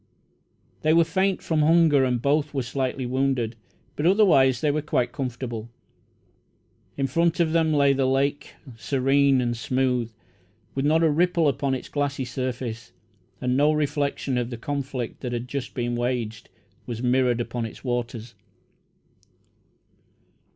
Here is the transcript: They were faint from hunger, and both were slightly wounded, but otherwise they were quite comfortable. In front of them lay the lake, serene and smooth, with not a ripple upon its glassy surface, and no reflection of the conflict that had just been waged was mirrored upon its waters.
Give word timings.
They 0.81 0.93
were 0.93 1.03
faint 1.03 1.43
from 1.43 1.61
hunger, 1.61 2.03
and 2.05 2.19
both 2.23 2.55
were 2.55 2.63
slightly 2.63 3.05
wounded, 3.05 3.55
but 3.95 4.07
otherwise 4.07 4.59
they 4.59 4.71
were 4.71 4.81
quite 4.81 5.11
comfortable. 5.11 5.69
In 6.97 7.05
front 7.05 7.39
of 7.39 7.51
them 7.51 7.71
lay 7.71 7.93
the 7.93 8.07
lake, 8.07 8.55
serene 8.75 9.39
and 9.41 9.55
smooth, 9.55 10.11
with 10.73 10.85
not 10.87 11.03
a 11.03 11.09
ripple 11.11 11.47
upon 11.47 11.75
its 11.75 11.87
glassy 11.87 12.25
surface, 12.25 12.93
and 13.39 13.55
no 13.55 13.71
reflection 13.73 14.39
of 14.39 14.49
the 14.49 14.57
conflict 14.57 15.19
that 15.21 15.33
had 15.33 15.47
just 15.47 15.75
been 15.75 15.95
waged 15.95 16.49
was 16.87 17.03
mirrored 17.03 17.39
upon 17.39 17.67
its 17.67 17.83
waters. 17.83 18.33